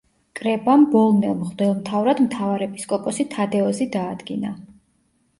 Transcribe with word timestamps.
კრებამ 0.37 0.85
ბოლნელ 0.93 1.33
მღვდელმთავრად 1.41 2.21
მთავარეპისკოპოსი 2.23 3.25
თადეოზი 3.35 3.87
დაადგინა. 3.97 4.51